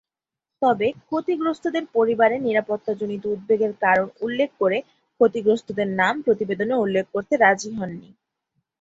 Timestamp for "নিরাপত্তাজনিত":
2.41-3.23